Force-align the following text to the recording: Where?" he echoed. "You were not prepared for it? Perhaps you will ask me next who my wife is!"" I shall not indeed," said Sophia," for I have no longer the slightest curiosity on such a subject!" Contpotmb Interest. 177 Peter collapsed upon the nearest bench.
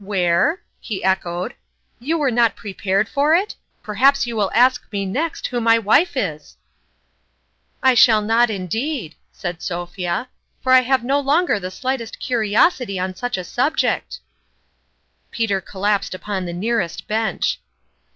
Where?" 0.03 0.59
he 0.79 1.03
echoed. 1.03 1.53
"You 1.99 2.17
were 2.17 2.31
not 2.31 2.55
prepared 2.55 3.07
for 3.07 3.35
it? 3.35 3.53
Perhaps 3.83 4.25
you 4.25 4.35
will 4.35 4.49
ask 4.51 4.91
me 4.91 5.05
next 5.05 5.45
who 5.45 5.61
my 5.61 5.77
wife 5.77 6.17
is!"" 6.17 6.57
I 7.83 7.93
shall 7.93 8.23
not 8.23 8.49
indeed," 8.49 9.13
said 9.31 9.61
Sophia," 9.61 10.27
for 10.63 10.71
I 10.73 10.81
have 10.81 11.03
no 11.03 11.19
longer 11.19 11.59
the 11.59 11.69
slightest 11.69 12.17
curiosity 12.19 12.97
on 12.97 13.13
such 13.13 13.37
a 13.37 13.43
subject!" 13.43 14.13
Contpotmb 14.15 14.89
Interest. 14.89 15.29
177 15.29 15.29
Peter 15.45 15.61
collapsed 15.61 16.15
upon 16.15 16.45
the 16.45 16.51
nearest 16.53 17.07
bench. 17.07 17.61